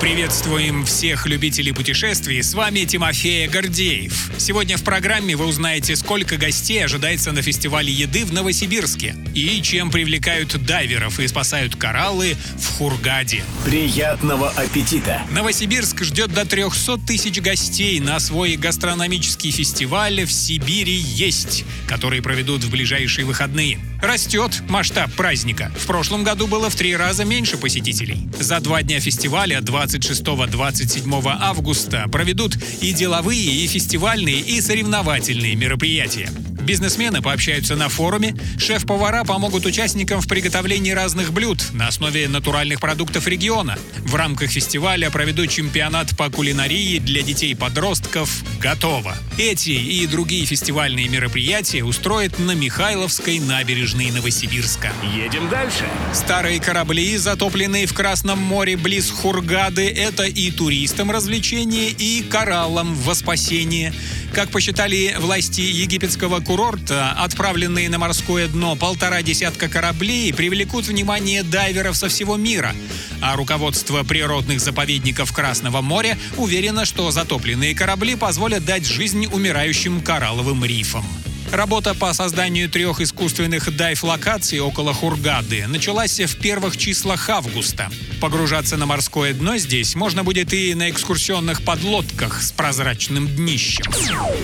Приветствуем 0.00 0.86
всех 0.86 1.26
любителей 1.26 1.72
путешествий. 1.72 2.42
С 2.42 2.54
вами 2.54 2.86
Тимофей 2.86 3.46
Гордеев. 3.48 4.30
Сегодня 4.38 4.78
в 4.78 4.82
программе 4.82 5.36
вы 5.36 5.44
узнаете, 5.44 5.94
сколько 5.94 6.38
гостей 6.38 6.82
ожидается 6.82 7.32
на 7.32 7.42
фестивале 7.42 7.92
еды 7.92 8.24
в 8.24 8.32
Новосибирске 8.32 9.14
и 9.34 9.60
чем 9.60 9.90
привлекают 9.90 10.56
дайверов 10.64 11.20
и 11.20 11.28
спасают 11.28 11.76
кораллы 11.76 12.34
в 12.56 12.78
Хургаде. 12.78 13.44
Приятного 13.66 14.48
аппетита! 14.48 15.20
Новосибирск 15.32 16.02
ждет 16.02 16.32
до 16.32 16.46
300 16.46 16.96
тысяч 17.06 17.38
гостей 17.42 18.00
на 18.00 18.20
свой 18.20 18.56
гастрономический 18.56 19.50
фестиваль 19.50 20.24
«В 20.24 20.32
Сибири 20.32 20.96
есть», 20.96 21.66
который 21.86 22.22
проведут 22.22 22.64
в 22.64 22.70
ближайшие 22.70 23.26
выходные. 23.26 23.78
Растет 24.02 24.62
масштаб 24.66 25.12
праздника. 25.12 25.70
В 25.76 25.86
прошлом 25.86 26.24
году 26.24 26.46
было 26.46 26.70
в 26.70 26.74
три 26.74 26.96
раза 26.96 27.26
меньше 27.26 27.58
посетителей. 27.58 28.28
За 28.38 28.58
два 28.60 28.82
дня 28.82 28.98
фестиваля 28.98 29.60
26-27 29.98 31.36
августа 31.40 32.06
проведут 32.10 32.56
и 32.80 32.92
деловые, 32.92 33.64
и 33.64 33.66
фестивальные, 33.66 34.40
и 34.40 34.60
соревновательные 34.60 35.54
мероприятия. 35.56 36.30
Бизнесмены 36.70 37.20
пообщаются 37.20 37.74
на 37.74 37.88
форуме, 37.88 38.36
шеф-повара 38.56 39.24
помогут 39.24 39.66
участникам 39.66 40.20
в 40.20 40.28
приготовлении 40.28 40.92
разных 40.92 41.32
блюд 41.32 41.60
на 41.72 41.88
основе 41.88 42.28
натуральных 42.28 42.78
продуктов 42.78 43.26
региона. 43.26 43.76
В 44.04 44.14
рамках 44.14 44.52
фестиваля 44.52 45.10
проведут 45.10 45.50
чемпионат 45.50 46.16
по 46.16 46.30
кулинарии 46.30 47.00
для 47.00 47.22
детей-подростков 47.22 48.44
«Готово». 48.60 49.16
Эти 49.36 49.70
и 49.70 50.06
другие 50.06 50.46
фестивальные 50.46 51.08
мероприятия 51.08 51.82
устроят 51.82 52.38
на 52.38 52.52
Михайловской 52.52 53.40
набережной 53.40 54.12
Новосибирска. 54.12 54.92
Едем 55.02 55.48
дальше. 55.48 55.88
Старые 56.12 56.60
корабли, 56.60 57.16
затопленные 57.16 57.86
в 57.86 57.94
Красном 57.94 58.38
море 58.38 58.76
близ 58.76 59.10
Хургады, 59.10 59.88
это 59.88 60.22
и 60.22 60.52
туристам 60.52 61.10
развлечение, 61.10 61.90
и 61.90 62.22
кораллам 62.22 62.94
во 62.94 63.16
спасение. 63.16 63.92
Как 64.32 64.50
посчитали 64.50 65.16
власти 65.18 65.60
египетского 65.60 66.40
курорта, 66.40 67.12
отправленные 67.12 67.90
на 67.90 67.98
морское 67.98 68.46
дно 68.46 68.76
полтора 68.76 69.22
десятка 69.22 69.68
кораблей 69.68 70.32
привлекут 70.32 70.86
внимание 70.86 71.42
дайверов 71.42 71.96
со 71.96 72.08
всего 72.08 72.36
мира. 72.36 72.72
А 73.20 73.34
руководство 73.36 74.04
природных 74.04 74.60
заповедников 74.60 75.32
Красного 75.32 75.80
моря 75.80 76.16
уверено, 76.36 76.84
что 76.84 77.10
затопленные 77.10 77.74
корабли 77.74 78.14
позволят 78.14 78.64
дать 78.64 78.86
жизнь 78.86 79.26
умирающим 79.26 80.00
коралловым 80.00 80.64
рифам. 80.64 81.04
Работа 81.52 81.96
по 81.96 82.12
созданию 82.12 82.70
трех 82.70 83.00
искусственных 83.00 83.74
дайв-локаций 83.76 84.60
около 84.60 84.94
Хургады 84.94 85.66
началась 85.66 86.20
в 86.20 86.40
первых 86.40 86.76
числах 86.76 87.28
августа. 87.28 87.90
Погружаться 88.20 88.76
на 88.76 88.86
морское 88.86 89.34
дно 89.34 89.56
здесь 89.56 89.96
можно 89.96 90.22
будет 90.22 90.52
и 90.52 90.74
на 90.74 90.88
экскурсионных 90.90 91.64
подлодках 91.64 92.40
с 92.40 92.52
прозрачным 92.52 93.26
днищем. 93.26 93.84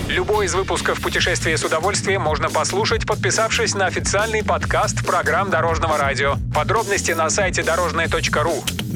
Любой 0.09 0.47
из 0.47 0.53
выпусков 0.53 0.99
«Путешествие 0.99 1.57
с 1.57 1.63
удовольствием» 1.63 2.23
можно 2.23 2.49
послушать, 2.49 3.05
подписавшись 3.05 3.73
на 3.73 3.85
официальный 3.85 4.43
подкаст 4.43 5.05
программ 5.05 5.49
Дорожного 5.49 5.97
радио. 5.97 6.35
Подробности 6.53 7.11
на 7.11 7.29
сайте 7.29 7.63
дорожное.ру. 7.63 8.65